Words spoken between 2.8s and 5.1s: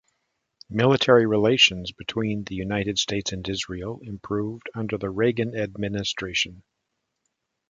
States and Israel improved under